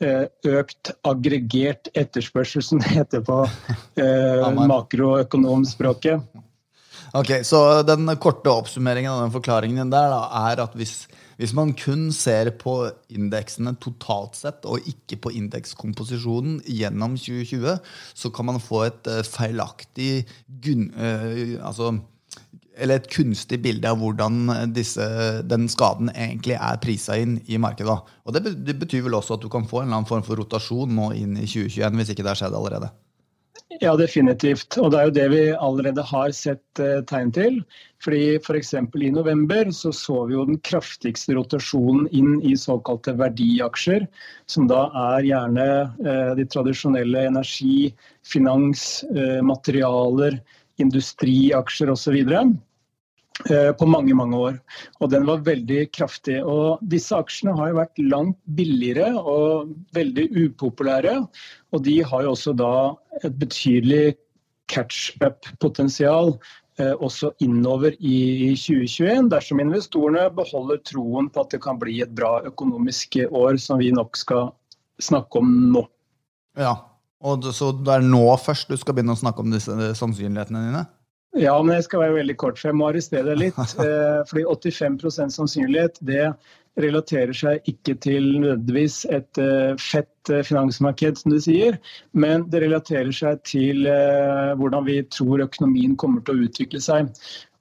økt 0.00 0.92
aggregert 1.06 1.90
etterspørsel, 1.94 2.64
som 2.64 2.80
det 2.82 2.90
heter 2.94 3.22
på 3.26 3.42
eh, 4.02 4.48
makroøkonomspråket. 4.66 6.22
Ok, 7.12 7.42
Så 7.44 7.82
den 7.84 8.08
korte 8.16 8.48
oppsummeringen 8.48 9.12
av 9.12 9.26
den 9.26 9.34
forklaringen 9.34 9.90
der 9.92 10.08
da, 10.08 10.20
er 10.48 10.62
at 10.64 10.72
hvis, 10.78 11.04
hvis 11.36 11.52
man 11.52 11.74
kun 11.76 12.06
ser 12.16 12.48
på 12.56 12.76
indeksene 13.12 13.74
totalt 13.82 14.38
sett, 14.40 14.64
og 14.64 14.80
ikke 14.88 15.18
på 15.26 15.34
indekskomposisjonen 15.36 16.62
gjennom 16.64 17.18
2020, 17.20 17.76
så 18.16 18.32
kan 18.32 18.48
man 18.48 18.62
få 18.64 18.86
et 18.86 19.12
uh, 19.12 19.20
feilaktig 19.28 20.24
gun, 20.64 20.88
uh, 20.96 21.60
altså, 21.68 21.92
eller 22.76 23.00
et 23.00 23.10
kunstig 23.12 23.58
bilde 23.64 23.90
av 23.90 24.00
hvordan 24.00 24.72
disse, 24.72 25.04
den 25.48 25.68
skaden 25.72 26.10
egentlig 26.14 26.56
er 26.56 26.80
prisa 26.82 27.18
inn 27.20 27.38
i 27.46 27.60
markedet. 27.60 27.98
Og 28.24 28.36
det, 28.36 28.76
betyr 28.80 29.06
vel 29.06 29.18
også 29.18 29.36
at 29.36 29.44
du 29.44 29.50
kan 29.52 29.68
få 29.68 29.82
en 29.82 29.90
eller 29.90 30.02
annen 30.02 30.10
form 30.10 30.24
for 30.26 30.40
rotasjon 30.40 30.94
nå 30.96 31.12
inn 31.18 31.36
i 31.36 31.46
2021, 31.46 31.98
hvis 32.00 32.14
ikke 32.14 32.24
det 32.24 32.32
har 32.32 32.42
skjedd 32.44 32.58
allerede? 32.58 32.92
Ja, 33.80 33.94
definitivt. 33.96 34.76
Og 34.78 34.92
det 34.92 34.98
er 34.98 35.08
jo 35.08 35.14
det 35.16 35.24
vi 35.32 35.40
allerede 35.54 36.04
har 36.04 36.32
sett 36.36 36.80
eh, 36.82 37.00
tegn 37.08 37.32
til. 37.32 37.60
Fordi 38.04 38.36
F.eks. 38.42 38.72
For 38.92 39.04
i 39.04 39.10
november 39.14 39.70
så, 39.72 39.92
så 39.96 40.24
vi 40.28 40.36
jo 40.36 40.44
den 40.48 40.60
kraftigste 40.66 41.36
rotasjonen 41.38 42.08
inn 42.12 42.36
i 42.44 42.54
såkalte 42.58 43.14
verdiaksjer. 43.20 44.04
Som 44.50 44.68
da 44.70 44.84
er 45.16 45.28
gjerne 45.28 45.68
eh, 46.04 46.32
de 46.38 46.46
tradisjonelle 46.52 47.26
energi, 47.30 47.92
finans, 48.28 49.04
eh, 49.14 49.40
materialer, 49.46 50.40
industriaksjer 50.80 51.92
osv. 51.92 52.16
Eh, 53.50 53.72
på 53.72 53.86
mange 53.88 54.14
mange 54.14 54.36
år. 54.36 54.56
Og 55.00 55.10
den 55.10 55.24
var 55.26 55.44
veldig 55.46 55.86
kraftig. 55.96 56.38
Og 56.44 56.82
disse 56.92 57.16
aksjene 57.16 57.56
har 57.58 57.72
jo 57.72 57.78
vært 57.80 58.02
langt 58.04 58.38
billigere 58.56 59.08
og 59.18 59.72
veldig 59.96 60.28
upopulære. 60.36 61.16
Og 61.72 61.84
de 61.86 62.02
har 62.04 62.26
jo 62.26 62.34
også 62.36 62.54
da 62.56 62.72
et 63.24 63.38
betydelig 63.40 64.18
catch-up-potensial 64.72 66.36
eh, 66.78 66.92
også 66.92 67.32
innover 67.44 67.96
i 67.98 68.52
2021, 68.56 69.28
dersom 69.32 69.60
investorene 69.64 70.28
beholder 70.36 70.80
troen 70.86 71.28
på 71.32 71.42
at 71.42 71.56
det 71.56 71.62
kan 71.64 71.80
bli 71.80 71.98
et 72.04 72.14
bra 72.14 72.38
økonomisk 72.48 73.18
år, 73.28 73.58
som 73.60 73.80
vi 73.82 73.90
nok 73.92 74.16
skal 74.16 74.52
snakke 75.02 75.40
om 75.40 75.52
nå. 75.74 75.86
Ja, 76.60 76.76
og 77.22 77.46
Så 77.54 77.70
det 77.78 77.94
er 77.94 78.04
nå 78.06 78.24
først 78.42 78.70
du 78.70 78.76
skal 78.80 78.96
begynne 78.96 79.14
å 79.14 79.22
snakke 79.22 79.44
om 79.44 79.54
disse 79.54 79.94
sannsynlighetene 79.98 80.66
dine? 80.68 80.84
Ja, 81.38 81.54
men 81.64 81.78
jeg 81.78 81.86
skal 81.86 82.02
være 82.02 82.18
veldig 82.18 82.34
kort, 82.40 82.58
for 82.60 82.68
jeg 82.68 82.76
må 82.76 82.90
arrestere 82.90 83.24
deg 83.30 83.40
litt. 83.46 83.60
Eh, 83.82 84.20
fordi 84.28 84.44
85% 84.44 85.36
sannsynlighet 85.38 86.00
det 86.04 86.26
relaterer 86.80 87.32
seg 87.36 87.68
ikke 87.68 87.94
til 88.04 88.28
nødvendigvis 88.42 89.02
et 89.12 89.40
eh, 89.40 89.72
fett 89.80 90.32
eh, 90.32 90.44
finansmarked, 90.46 91.18
som 91.20 91.32
du 91.32 91.38
sier, 91.42 91.78
men 92.12 92.46
det 92.52 92.62
relaterer 92.64 93.12
seg 93.16 93.42
til 93.48 93.88
hvordan 94.60 94.88
vi 94.88 95.00
tror 95.12 95.44
økonomien 95.44 95.96
kommer 96.00 96.24
til 96.24 96.36
å 96.36 96.48
utvikle 96.48 96.82
seg. 96.84 97.12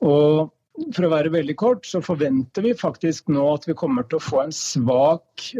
Og 0.04 0.52
for 0.96 1.08
å 1.08 1.12
være 1.12 1.34
veldig 1.34 1.56
kort, 1.60 1.88
så 1.88 2.04
forventer 2.04 2.66
vi 2.66 2.76
faktisk 2.78 3.32
nå 3.32 3.44
at 3.56 3.68
vi 3.70 3.76
kommer 3.78 4.08
til 4.08 4.20
å 4.20 4.24
få 4.24 4.46
en 4.46 4.56
svak 4.56 5.52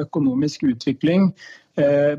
økonomisk 0.00 0.64
utvikling 0.66 1.28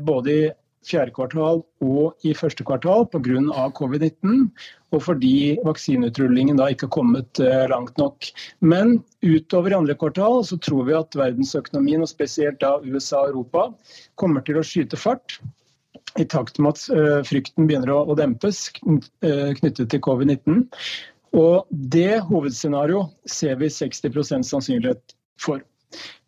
både 0.06 0.32
i 0.32 0.46
fjerde 0.88 1.14
kvartal 1.16 1.62
og 1.84 2.26
i 2.26 2.34
første 2.36 2.64
kvartal 2.66 3.06
pga. 3.12 3.66
covid-19, 3.78 4.48
og 4.92 5.02
fordi 5.04 5.58
vaksineutrullingen 5.66 6.58
da 6.60 6.70
ikke 6.72 6.88
har 6.88 6.94
kommet 6.96 7.40
eh, 7.42 7.66
langt 7.70 7.98
nok. 8.00 8.30
Men 8.60 8.98
utover 9.22 9.72
i 9.72 9.78
andre 9.78 9.96
kvartal 9.98 10.42
så 10.48 10.58
tror 10.58 10.88
vi 10.88 10.96
at 10.96 11.18
verdensøkonomien, 11.18 12.02
og 12.02 12.10
spesielt 12.10 12.60
da 12.64 12.78
USA 12.84 13.26
og 13.26 13.34
Europa, 13.34 13.68
kommer 14.16 14.44
til 14.46 14.60
å 14.60 14.66
skyte 14.66 14.98
fart. 14.98 15.38
I 16.18 16.24
takt 16.24 16.58
med 16.58 16.74
at 16.74 16.86
eh, 16.94 17.20
frykten 17.28 17.68
begynner 17.68 17.92
å 17.92 18.16
dempes 18.18 18.68
eh, 18.88 19.52
knyttet 19.60 19.92
til 19.92 20.04
covid-19. 20.04 20.64
Og 21.36 21.68
det 21.92 22.22
hovedscenarioet 22.24 23.12
ser 23.28 23.58
vi 23.60 23.68
60% 23.68 24.48
sannsynlighet 24.48 25.16
for. 25.40 25.60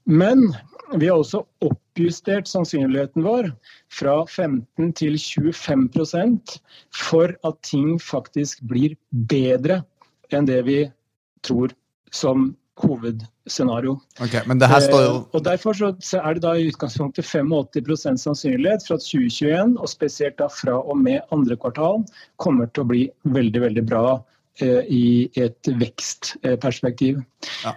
Men 0.04 0.50
vi 0.98 1.08
har 1.08 1.20
også 1.20 1.44
oppjustert 1.62 2.48
sannsynligheten 2.50 3.22
vår 3.26 3.50
fra 3.94 4.16
15 4.26 4.92
til 4.98 5.18
25% 5.20 6.56
for 6.96 7.34
at 7.46 7.60
ting 7.66 7.94
faktisk 8.02 8.64
blir 8.70 8.96
bedre 9.30 9.82
enn 10.34 10.48
det 10.48 10.62
vi 10.66 10.80
tror 11.46 11.74
som 12.14 12.50
hovedscenario. 12.80 13.98
Okay, 14.20 14.40
men 14.46 14.60
det 14.60 14.68
her 14.70 14.80
står 14.84 15.02
jo... 15.04 15.12
Eh, 15.18 15.26
og 15.36 15.44
Derfor 15.44 15.76
er 15.84 16.36
det 16.36 16.42
da 16.44 16.54
i 16.56 16.68
utgangspunktet 16.70 17.26
85% 17.28 18.22
sannsynlighet 18.24 18.86
for 18.86 18.96
at 18.96 19.04
2021, 19.04 19.76
og 19.76 19.92
spesielt 19.92 20.38
da 20.40 20.48
fra 20.52 20.78
og 20.80 20.98
med 20.98 21.20
andre 21.34 21.58
kvartal, 21.60 22.04
kommer 22.42 22.70
til 22.72 22.86
å 22.86 22.90
bli 22.92 23.04
veldig, 23.36 23.62
veldig 23.66 23.84
bra 23.90 24.04
eh, 24.64 24.80
i 24.88 25.04
et 25.40 25.72
vekstperspektiv. 25.82 27.20
Ja. 27.66 27.76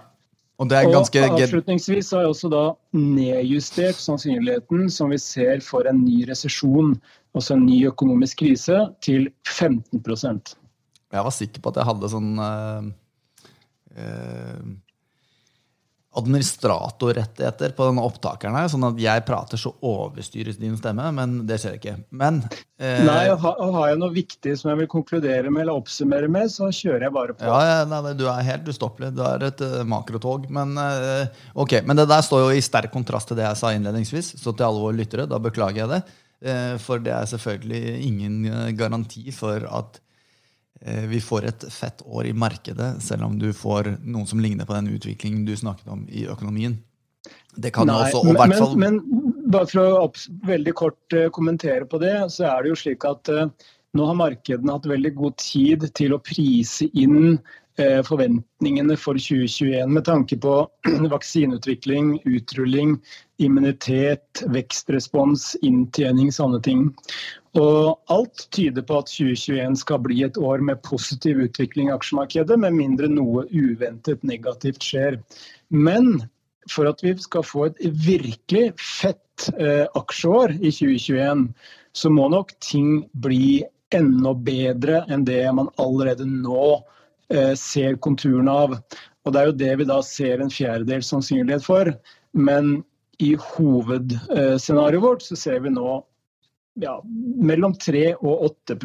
Og, 0.62 0.69
og 0.69 1.15
Avslutningsvis 1.17 2.12
har 2.13 2.24
jeg 2.24 2.29
også 2.29 2.50
da 2.53 2.63
nedjustert 2.93 3.98
sannsynligheten 3.98 4.86
som 4.93 5.10
vi 5.10 5.17
ser 5.17 5.63
for 5.65 5.88
en 5.89 6.03
ny 6.05 6.27
resesjon, 6.29 6.93
altså 7.33 7.55
en 7.57 7.65
ny 7.65 7.79
økonomisk 7.89 8.43
krise, 8.43 8.77
til 9.01 9.31
15% 9.50 10.53
Jeg 11.13 11.25
var 11.25 11.33
sikker 11.33 11.62
på 11.62 11.74
at 11.74 11.81
jeg 11.81 11.89
hadde 11.89 12.12
sånn 12.13 12.31
øh, 12.38 12.86
øh, 13.98 14.62
administratorrettigheter 16.20 17.74
på 17.74 17.88
denne 17.88 18.03
opptakeren, 18.05 18.55
her, 18.58 18.70
sånn 18.70 18.86
at 18.86 19.00
jeg 19.01 19.24
prater 19.25 19.60
så 19.60 19.72
overstyres 19.86 20.60
din 20.62 20.75
stemme, 20.77 21.08
men 21.15 21.39
det 21.50 21.58
skjer 21.62 21.79
ikke. 21.79 21.96
Men 22.13 22.41
eh... 22.77 23.01
Nei, 23.08 23.24
og 23.34 23.41
har, 23.41 23.62
har 23.75 23.88
jeg 23.91 24.01
noe 24.03 24.13
viktig 24.13 24.53
som 24.60 24.72
jeg 24.72 24.84
vil 24.84 24.91
konkludere 24.91 25.50
med 25.50 25.65
eller 25.65 25.82
oppsummere 25.82 26.29
med, 26.32 26.51
så 26.53 26.70
kjører 26.70 27.08
jeg 27.08 27.15
bare 27.17 27.38
på. 27.38 27.50
Ja, 27.50 27.60
ja 27.70 27.79
nei, 27.89 28.13
Du 28.20 28.27
er 28.29 28.46
helt 28.46 28.70
ustoppelig. 28.70 29.13
Du 29.17 29.24
er 29.25 29.48
et 29.50 29.65
uh, 29.65 29.82
makrotog. 29.89 30.46
Men, 30.53 30.77
uh, 30.77 31.25
ok, 31.65 31.79
men 31.88 31.98
det 31.98 32.10
der 32.12 32.25
står 32.25 32.46
jo 32.46 32.53
i 32.53 32.63
sterk 32.65 32.93
kontrast 32.93 33.32
til 33.32 33.39
det 33.39 33.48
jeg 33.48 33.62
sa 33.63 33.74
innledningsvis, 33.74 34.36
så 34.41 34.53
til 34.53 34.70
alle 34.70 34.86
våre 34.86 35.00
lyttere, 35.01 35.29
da 35.29 35.41
beklager 35.41 35.84
jeg 35.84 35.93
det. 35.96 36.01
Uh, 36.43 36.75
for 36.84 37.01
det 37.01 37.15
er 37.15 37.29
selvfølgelig 37.34 37.98
ingen 38.05 38.77
garanti 38.77 39.25
for 39.34 39.65
at 39.65 40.01
vi 40.81 41.19
får 41.23 41.45
et 41.47 41.63
fett 41.71 42.01
år 42.03 42.27
i 42.27 42.33
markedet, 42.35 42.89
selv 42.99 43.23
om 43.29 43.37
du 43.39 43.53
får 43.55 43.93
noen 44.03 44.25
som 44.27 44.41
ligner 44.43 44.67
på 44.67 44.75
den 44.75 44.89
utviklingen 44.91 45.45
du 45.47 45.53
snakket 45.55 45.87
om 45.93 46.01
i 46.11 46.25
økonomien. 46.27 46.75
Det 47.55 47.71
kan 47.71 47.87
Nei, 47.87 48.09
også, 48.09 48.23
og 48.23 48.33
men, 48.33 48.53
fall... 48.57 48.75
men, 48.81 48.99
bare 49.53 49.69
for 49.69 49.83
å 49.85 50.07
veldig 50.47 50.73
kort 50.77 51.15
uh, 51.15 51.27
kommentere 51.33 51.85
på 51.89 51.99
det, 52.01 52.15
så 52.33 52.49
er 52.49 52.63
det 52.63 52.73
jo 52.73 52.79
slik 52.83 53.05
at 53.07 53.29
uh, 53.31 53.45
nå 53.93 54.07
har 54.09 54.17
markedene 54.17 54.73
hatt 54.73 54.89
veldig 54.89 55.13
god 55.19 55.37
tid 55.41 55.85
til 55.95 56.15
å 56.15 56.23
prise 56.23 56.89
inn 56.93 57.37
forventningene 58.05 58.93
for 59.01 59.17
2021 59.17 59.89
med 59.95 60.03
tanke 60.05 60.37
på 60.37 60.51
vaksineutvikling, 61.15 62.19
utrulling, 62.29 62.91
immunitet, 63.41 64.43
vekstrespons, 64.53 65.55
inntjening, 65.65 66.29
sånne 66.29 66.59
ting. 66.61 66.83
Og 67.60 68.00
alt 68.10 68.48
tyder 68.55 68.81
på 68.81 68.98
at 69.03 69.12
2021 69.13 69.75
skal 69.83 70.00
bli 70.01 70.24
et 70.25 70.38
år 70.41 70.63
med 70.65 70.81
positiv 70.86 71.43
utvikling 71.45 71.91
i 71.91 71.93
aksjemarkedet, 71.93 72.57
med 72.57 72.74
mindre 72.74 73.10
noe 73.12 73.45
uventet 73.51 74.24
negativt 74.25 74.81
skjer. 74.81 75.19
Men 75.69 76.24
for 76.72 76.89
at 76.89 77.03
vi 77.03 77.13
skal 77.22 77.45
få 77.45 77.67
et 77.67 77.77
virkelig 78.07 78.72
fett 78.81 79.50
eh, 79.57 79.86
aksjeår 80.00 80.55
i 80.62 80.72
2021, 80.72 81.45
så 81.93 82.10
må 82.10 82.29
nok 82.33 82.55
ting 82.63 83.03
bli 83.22 83.62
enda 83.93 84.33
bedre 84.33 85.03
enn 85.13 85.25
det 85.27 85.43
man 85.53 85.69
allerede 85.81 86.25
nå 86.25 86.79
eh, 87.29 87.53
ser 87.60 88.00
konturene 88.01 88.55
av. 88.65 88.79
Og 89.24 89.33
Det 89.33 89.39
er 89.39 89.51
jo 89.51 89.60
det 89.60 89.75
vi 89.79 89.88
da 89.91 90.00
ser 90.05 90.41
en 90.41 90.51
fjerdedels 90.51 91.12
sannsynlighet 91.13 91.65
for. 91.65 91.93
Men 92.33 92.79
i 93.22 93.36
hovedscenarioet 93.38 95.05
vårt 95.05 95.27
så 95.27 95.38
ser 95.38 95.62
vi 95.63 95.72
nå 95.75 96.01
ja, 96.81 97.03
mellom 97.41 97.75
3 97.75 98.15
og 98.15 98.45
8 98.69 98.77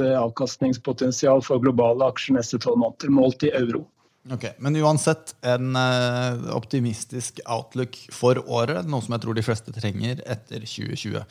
eh, 0.00 0.14
avkastningspotensial 0.20 1.42
for 1.44 1.60
globale 1.62 2.08
aksjer 2.08 2.38
neste 2.38 2.60
tolv 2.62 2.80
måneder, 2.80 3.12
målt 3.12 3.44
i 3.44 3.52
euro. 3.52 3.84
Ok, 4.32 4.44
Men 4.58 4.76
uansett 4.76 5.34
en 5.40 5.76
uh, 5.76 6.56
optimistisk 6.56 7.40
outlook 7.48 7.96
for 8.12 8.40
året, 8.44 8.84
noe 8.88 9.00
som 9.04 9.14
jeg 9.16 9.24
tror 9.24 9.36
de 9.38 9.44
fleste 9.44 9.72
trenger 9.72 10.20
etter 10.26 10.64
2020. 10.64 11.22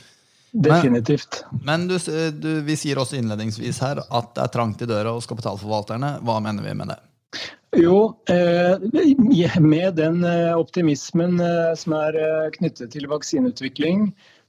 Definitivt. 0.57 1.43
Men, 1.51 1.85
men 1.85 1.91
du, 1.91 1.97
du, 2.33 2.49
vi 2.65 2.77
sier 2.79 2.97
også 2.97 3.19
innledningsvis 3.19 3.81
her 3.83 4.01
at 4.01 4.31
det 4.33 4.45
er 4.47 4.53
trangt 4.53 4.81
i 4.81 4.89
døra 4.89 5.13
hos 5.13 5.29
kapitalforvalterne. 5.29 6.15
Hva 6.25 6.39
mener 6.41 6.65
vi 6.65 6.73
med 6.79 6.93
det? 6.93 6.97
Jo, 7.77 7.99
eh, 8.31 9.59
med 9.61 9.99
den 9.99 10.23
optimismen 10.55 11.37
som 11.77 11.93
er 11.99 12.17
knyttet 12.55 12.95
til 12.95 13.05
vaksineutvikling, 13.11 14.07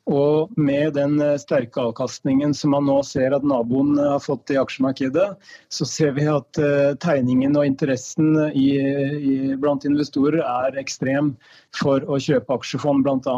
og 0.09 0.53
med 0.57 0.95
den 0.97 1.19
eh, 1.21 1.37
sterke 1.41 1.83
avkastningen 1.83 2.55
som 2.57 2.73
man 2.73 2.87
nå 2.89 2.99
ser 3.07 3.35
at 3.37 3.45
naboen 3.47 3.99
eh, 3.99 4.13
har 4.15 4.23
fått 4.25 4.53
i 4.55 4.59
aksjemarkedet, 4.61 5.27
så 5.73 5.89
ser 5.89 6.15
vi 6.17 6.25
at 6.33 6.61
eh, 6.63 6.95
tegningen 7.05 7.57
og 7.59 7.69
interessen 7.69 8.33
i, 8.49 8.71
i, 8.81 9.37
blant 9.61 9.85
investorer 9.89 10.41
er 10.41 10.81
ekstrem 10.81 11.35
for 11.77 12.05
å 12.09 12.21
kjøpe 12.23 12.57
aksjefond 12.57 13.05
bl.a. 13.05 13.37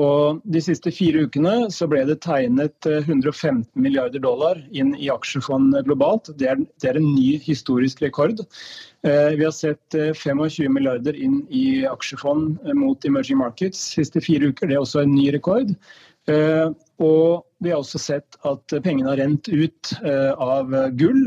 Og 0.00 0.40
De 0.48 0.60
siste 0.64 0.88
fire 0.94 1.26
ukene 1.26 1.66
så 1.72 1.84
ble 1.90 2.00
det 2.08 2.22
tegnet 2.24 2.86
115 2.88 3.66
milliarder 3.76 4.22
dollar 4.24 4.60
inn 4.72 4.94
i 4.96 5.10
aksjefond 5.12 5.76
globalt. 5.84 6.30
Det 6.40 6.48
er, 6.48 6.62
det 6.80 6.88
er 6.88 7.00
en 7.00 7.10
ny 7.12 7.36
historisk 7.44 8.00
rekord. 8.04 8.40
Vi 9.02 9.44
har 9.44 9.52
sett 9.52 9.92
25 9.92 10.72
milliarder 10.72 11.18
inn 11.18 11.42
i 11.52 11.82
aksjefond 11.88 12.62
mot 12.78 13.04
emerging 13.04 13.42
markets 13.42 13.82
siste 13.98 14.22
fire 14.24 14.48
uker. 14.48 14.70
Det 14.70 14.78
er 14.78 14.84
også 14.86 15.04
en 15.04 15.12
ny 15.12 15.28
rekord. 15.34 15.74
Og 17.02 17.44
vi 17.60 17.74
har 17.74 17.82
også 17.82 18.00
sett 18.00 18.40
at 18.48 18.76
pengene 18.86 19.10
har 19.10 19.20
rent 19.20 19.52
ut 19.52 19.92
av 20.40 20.72
gull 20.96 21.26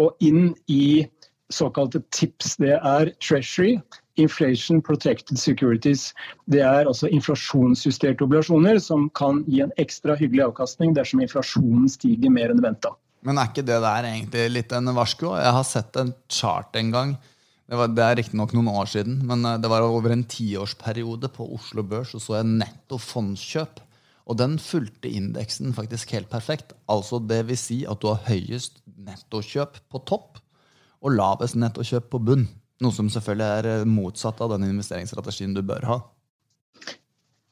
og 0.00 0.24
inn 0.24 0.54
i 0.72 1.04
såkalte 1.52 2.00
TIPS. 2.14 2.56
Det 2.62 2.76
er 2.78 3.12
Treasury, 3.20 3.76
Inflation 4.20 4.82
Protected 4.82 5.38
Securities. 5.40 6.10
Det 6.50 6.62
er 6.64 6.88
altså 6.88 7.10
inflasjonsjusterte 7.12 8.24
obligasjoner 8.24 8.80
som 8.82 9.08
kan 9.18 9.42
gi 9.46 9.62
en 9.64 9.74
ekstra 9.82 10.16
hyggelig 10.18 10.48
avkastning 10.50 10.94
dersom 10.96 11.22
inflasjonen 11.24 11.88
stiger 11.92 12.32
mer 12.32 12.54
enn 12.54 12.64
venta. 12.64 12.94
Men 13.26 13.40
er 13.40 13.50
ikke 13.50 13.66
det 13.66 13.80
der 13.82 14.06
egentlig 14.06 14.44
litt 14.52 14.74
en 14.76 14.92
varsko? 14.94 15.32
Jeg 15.40 15.54
har 15.56 15.66
sett 15.66 15.98
en 16.00 16.12
chart 16.30 16.76
en 16.78 16.92
gang. 16.94 17.16
Det, 17.66 17.74
var, 17.74 17.90
det 17.90 18.04
er 18.04 18.18
riktignok 18.20 18.52
noen 18.54 18.70
år 18.70 18.90
siden, 18.92 19.18
men 19.26 19.42
eh, 19.44 19.58
det 19.58 19.70
var 19.72 19.82
over 19.82 20.14
en 20.14 20.22
tiårsperiode 20.30 21.32
på 21.34 21.48
Oslo 21.56 21.82
Børs. 21.82 22.14
Og 22.14 22.22
så 22.22 22.38
jeg 22.38 22.50
netto 22.62 23.00
fondskjøp. 23.02 23.82
Og 24.26 24.38
den 24.38 24.56
fulgte 24.58 25.10
indeksen 25.10 25.74
faktisk 25.74 26.14
helt 26.16 26.30
perfekt. 26.30 26.74
Altså 26.90 27.18
det 27.22 27.44
vil 27.50 27.58
si 27.58 27.82
at 27.86 28.02
du 28.02 28.10
har 28.10 28.24
høyest 28.26 28.80
nettokjøp 29.06 29.78
på 29.90 30.02
topp 30.06 30.40
og 31.02 31.14
lavest 31.14 31.58
nettokjøp 31.58 32.08
på 32.10 32.22
bunn. 32.26 32.46
Noe 32.84 32.92
som 32.92 33.08
selvfølgelig 33.12 33.46
er 33.60 33.70
eh, 33.72 33.88
motsatt 33.88 34.40
av 34.44 34.52
den 34.52 34.68
investeringsstrategien 34.68 35.56
du 35.56 35.62
bør 35.66 35.86
ha. 35.88 35.98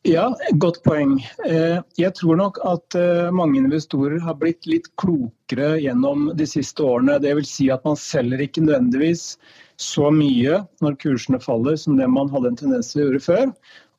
Ja, 0.05 0.27
godt 0.61 0.83
poeng. 0.85 1.17
Eh, 1.49 1.79
jeg 1.97 2.13
tror 2.19 2.37
nok 2.37 2.59
at 2.69 2.97
eh, 2.99 3.31
mange 3.33 3.57
investorer 3.63 4.19
har 4.21 4.37
blitt 4.37 4.67
litt 4.69 4.91
klokere 5.01 5.79
gjennom 5.81 6.27
de 6.37 6.45
siste 6.49 6.85
årene. 6.85 7.17
Dvs. 7.25 7.49
Si 7.49 7.71
at 7.73 7.87
man 7.89 7.97
selger 7.97 8.43
ikke 8.45 8.67
nødvendigvis 8.67 9.39
så 9.81 10.11
mye 10.13 10.61
når 10.85 10.99
kursene 11.01 11.41
faller 11.41 11.81
som 11.81 11.97
det 11.97 12.11
man 12.13 12.29
hadde 12.35 12.53
en 12.53 12.61
tendens 12.61 12.93
til 12.93 13.01
å 13.01 13.07
gjøre 13.07 13.25
før. 13.25 13.49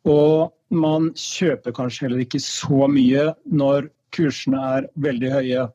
Og 0.06 0.78
man 0.78 1.10
kjøper 1.18 1.74
kanskje 1.74 2.06
heller 2.06 2.22
ikke 2.22 2.44
så 2.44 2.86
mye 2.86 3.32
når 3.50 3.90
kursene 4.14 4.62
er 4.78 4.90
veldig 5.02 5.34
høye. 5.34 5.68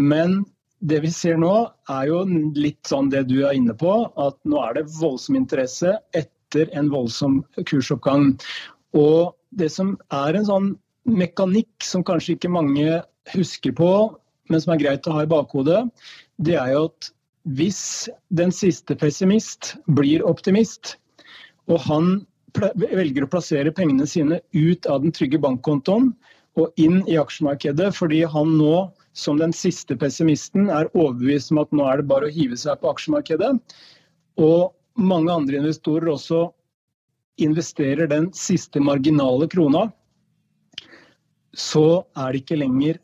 Men 0.00 0.40
det 0.80 1.00
vi 1.04 1.10
ser 1.12 1.38
nå, 1.40 1.52
er 1.88 2.08
jo 2.10 2.22
litt 2.56 2.88
sånn 2.88 3.08
det 3.12 3.26
du 3.30 3.38
er 3.46 3.56
inne 3.56 3.74
på, 3.78 3.92
at 4.12 4.36
nå 4.44 4.60
er 4.62 4.78
det 4.78 4.88
voldsom 4.98 5.38
interesse 5.38 5.96
etter 6.16 6.70
en 6.76 6.90
voldsom 6.92 7.40
kursoppgang. 7.64 8.34
Og 8.96 9.32
det 9.56 9.70
som 9.72 9.94
er 10.12 10.36
en 10.36 10.48
sånn 10.48 10.70
mekanikk 11.06 11.84
som 11.84 12.04
kanskje 12.06 12.36
ikke 12.36 12.52
mange 12.52 13.00
husker 13.32 13.74
på, 13.76 13.90
men 14.50 14.62
som 14.62 14.74
er 14.74 14.82
greit 14.82 15.08
å 15.08 15.16
ha 15.16 15.24
i 15.24 15.30
bakhodet, 15.30 15.84
det 16.42 16.58
er 16.60 16.74
jo 16.74 16.86
at 16.90 17.10
hvis 17.56 18.08
den 18.34 18.52
siste 18.54 18.96
pessimist 18.98 19.76
blir 19.98 20.24
optimist, 20.26 20.96
og 21.70 21.80
han 21.86 22.16
velger 22.56 23.26
å 23.26 23.30
plassere 23.30 23.74
pengene 23.74 24.06
sine 24.08 24.40
ut 24.54 24.86
av 24.90 25.02
den 25.02 25.14
trygge 25.14 25.40
bankkontoen 25.42 26.12
og 26.56 26.80
inn 26.80 27.02
i 27.04 27.18
aksjemarkedet 27.20 27.90
fordi 27.96 28.22
han 28.32 28.54
nå 28.56 28.86
som 29.16 29.38
den 29.40 29.54
siste 29.56 29.96
pessimisten 29.96 30.68
er 30.68 30.90
overbevist 30.92 31.52
om 31.54 31.62
at 31.62 31.72
nå 31.72 31.86
er 31.88 32.00
det 32.02 32.10
bare 32.10 32.28
å 32.28 32.34
hive 32.34 32.58
seg 32.60 32.82
på 32.82 32.90
aksjemarkedet. 32.92 33.54
Og 34.36 34.74
mange 35.00 35.32
andre 35.32 35.62
investorer 35.62 36.12
også 36.12 36.42
investerer 37.40 38.10
den 38.12 38.28
siste 38.36 38.80
marginale 38.80 39.48
krona. 39.52 39.86
Så 41.56 42.04
er 42.16 42.32
det 42.32 42.44
ikke 42.44 42.60
lenger 42.60 43.00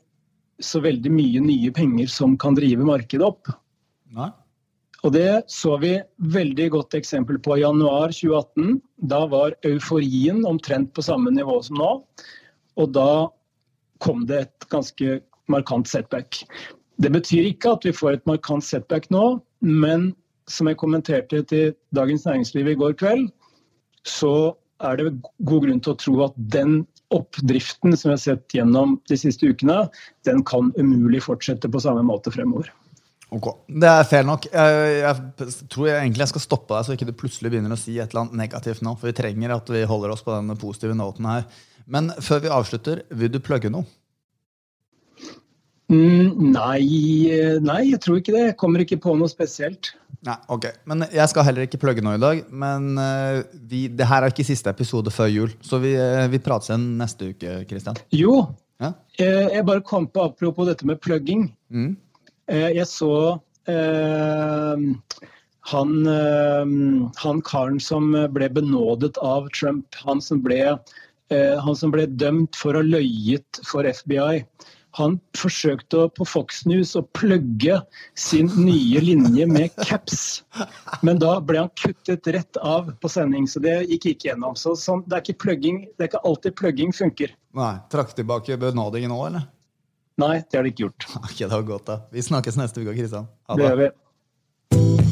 så 0.63 0.83
veldig 0.85 1.11
mye 1.13 1.43
nye 1.43 1.73
penger 1.75 2.13
som 2.13 2.37
kan 2.39 2.57
drive 2.57 2.85
markedet 2.87 3.27
opp. 3.27 3.49
Nei. 4.13 4.31
Og 5.03 5.17
Det 5.17 5.43
så 5.51 5.75
vi 5.83 5.97
veldig 6.37 6.69
godt 6.77 6.95
eksempel 6.95 7.41
på 7.43 7.57
i 7.57 7.65
januar 7.65 8.13
2018. 8.15 8.77
Da 9.11 9.25
var 9.27 9.57
euforien 9.67 10.45
omtrent 10.47 10.93
på 10.95 11.03
samme 11.03 11.33
nivå 11.35 11.59
som 11.67 11.81
nå. 11.81 11.91
Og 12.79 12.93
da 12.95 13.27
kom 14.03 14.27
det 14.29 14.45
et 14.45 14.69
ganske 14.71 15.19
markant 15.51 15.89
setback. 15.89 16.43
Det 17.03 17.11
betyr 17.13 17.49
ikke 17.51 17.77
at 17.77 17.87
vi 17.87 17.95
får 17.97 18.19
et 18.19 18.27
markant 18.29 18.65
setback 18.65 19.09
nå, 19.11 19.41
men 19.65 20.13
som 20.51 20.69
jeg 20.69 20.79
kommenterte 20.81 21.43
til 21.49 21.73
Dagens 21.97 22.27
Næringsliv 22.27 22.73
i 22.73 22.79
går 22.79 22.97
kveld, 23.01 23.29
så 24.07 24.53
er 24.83 24.99
det 24.99 25.13
god 25.47 25.67
grunn 25.67 25.81
til 25.83 25.95
å 25.95 26.01
tro 26.01 26.17
at 26.27 26.37
den 26.37 26.83
oppdriften 27.13 27.95
som 27.97 28.11
vi 28.11 28.15
har 28.17 28.23
sett 28.23 28.57
gjennom 28.57 28.97
de 29.11 29.19
siste 29.21 29.47
ukene, 29.47 29.85
den 30.27 30.43
kan 30.49 30.73
umulig 30.79 31.23
fortsette 31.25 31.71
på 31.71 31.83
samme 31.83 32.05
måte 32.07 32.33
fremover. 32.35 32.71
Ok, 33.33 33.47
Det 33.69 33.89
er 33.89 34.05
fair 34.05 34.27
nok. 34.29 34.45
Jeg, 34.53 35.15
tror 35.73 35.87
jeg 35.89 36.03
egentlig 36.03 36.27
jeg 36.27 36.33
skal 36.35 36.45
stoppe 36.45 36.75
deg, 36.75 36.85
så 36.85 36.97
ikke 36.97 37.09
du 37.09 37.15
plutselig 37.17 37.53
begynner 37.53 37.73
å 37.73 37.81
si 37.81 37.95
et 37.97 38.11
eller 38.11 38.27
annet 38.27 38.41
negativt 38.43 38.83
nå. 38.85 38.93
For 39.01 39.09
vi 39.09 39.17
trenger 39.17 39.55
at 39.55 39.73
vi 39.73 39.87
holder 39.89 40.13
oss 40.13 40.25
på 40.25 40.35
den 40.35 40.53
positive 40.61 40.97
noten 40.99 41.29
her. 41.31 41.47
Men 41.89 42.13
før 42.21 42.43
vi 42.45 42.53
avslutter, 42.53 43.01
vil 43.09 43.33
du 43.33 43.41
plugge 43.41 43.73
noe? 43.73 43.89
Mm, 45.93 46.53
nei, 46.55 47.59
nei, 47.61 47.83
jeg 47.91 48.01
tror 48.01 48.21
ikke 48.21 48.33
det. 48.33 48.47
Jeg 48.47 48.59
kommer 48.61 48.83
ikke 48.85 49.01
på 49.03 49.13
noe 49.19 49.29
spesielt. 49.31 49.93
Nei, 50.25 50.37
ok. 50.55 50.69
Men 50.89 51.05
Jeg 51.11 51.29
skal 51.33 51.47
heller 51.49 51.67
ikke 51.67 51.81
plugge 51.83 52.05
noe 52.05 52.17
i 52.17 52.23
dag. 52.23 52.45
Men 52.49 52.93
uh, 52.97 53.43
vi, 53.53 53.85
det 53.93 54.07
her 54.09 54.25
er 54.25 54.33
ikke 54.33 54.47
siste 54.47 54.73
episode 54.73 55.13
før 55.13 55.31
jul, 55.33 55.55
så 55.65 55.81
vi, 55.83 55.95
uh, 55.99 56.29
vi 56.33 56.41
prates 56.43 56.71
igjen 56.71 56.93
neste 57.01 57.33
uke. 57.35 57.59
Christian. 57.69 57.99
Jo, 58.15 58.47
ja? 58.83 58.95
jeg 59.19 59.67
bare 59.69 59.85
kom 59.87 60.09
på 60.09 60.25
apropos 60.31 60.67
dette 60.71 60.87
med 60.89 61.03
plugging. 61.03 61.51
Mm. 61.71 61.97
jeg 62.49 62.87
så 62.91 63.39
han, 65.71 65.93
han, 67.23 67.43
karen 67.47 67.79
som 67.79 68.09
ble 68.35 68.49
benådet 68.51 69.21
av 69.23 69.47
Trump, 69.55 69.87
han 70.03 70.19
som 70.25 70.41
ble, 70.43 70.59
han 71.31 71.79
som 71.79 71.95
ble 71.95 72.09
dømt 72.19 72.59
for 72.59 72.75
å 72.75 72.83
ha 72.83 72.89
løyet 72.99 73.63
for 73.69 73.87
FBI. 73.87 74.43
Han 74.99 75.17
forsøkte 75.39 76.05
på 76.17 76.27
Fox 76.29 76.65
News 76.69 76.93
å 76.99 77.03
plugge 77.17 77.79
sin 78.19 78.51
nye 78.61 79.01
linje 79.01 79.47
med 79.49 79.73
caps, 79.87 80.43
men 81.01 81.21
da 81.23 81.39
ble 81.41 81.63
han 81.63 81.73
kuttet 81.81 82.29
rett 82.35 82.61
av 82.61 82.93
på 83.01 83.13
sending, 83.13 83.49
så 83.49 83.63
det 83.65 83.79
gikk 83.87 84.11
ikke 84.13 84.31
gjennom. 84.33 84.59
Så 84.59 84.75
sånn, 84.77 85.05
det, 85.07 85.17
er 85.17 85.25
ikke 85.25 85.41
plugging, 85.47 85.83
det 85.97 86.07
er 86.07 86.13
ikke 86.13 86.25
alltid 86.29 86.59
plugging 86.61 86.93
funker. 86.97 87.33
Nei, 87.57 87.73
Trakk 87.93 88.13
tilbake 88.19 88.61
benådingen 88.61 89.13
nå, 89.15 89.23
eller? 89.31 89.49
Nei, 90.21 90.37
det 90.45 90.61
har 90.61 90.69
de 90.69 90.75
ikke 90.75 90.87
gjort. 90.89 91.09
Ok, 91.23 91.39
det 91.41 91.55
var 91.55 91.67
godt 91.73 91.89
da. 91.89 91.99
Vi 92.13 92.29
snakkes 92.29 92.61
neste 92.61 92.85
uke, 92.85 92.97
Kristian. 92.99 93.33
Ha 93.49 93.57
det. 93.57 93.65
det 93.65 93.73
gjør 93.73 93.83
vi. 93.87 95.12